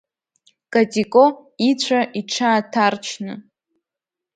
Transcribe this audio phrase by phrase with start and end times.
[0.73, 1.25] Катико
[1.69, 3.33] ицәа иҽааҭарчны.